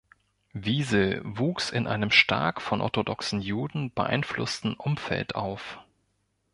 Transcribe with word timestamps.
Wiesel 0.53 1.21
wuchs 1.23 1.69
in 1.69 1.85
einem 1.85 2.09
stark 2.09 2.59
von 2.59 2.81
orthodoxen 2.81 3.39
Juden 3.39 3.93
beeinflussten 3.93 4.73
Umfeld 4.73 5.35
auf. 5.35 5.77